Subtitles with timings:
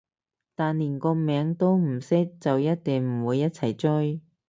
[0.55, 4.19] 但連個名都唔識就一定唔會一齊追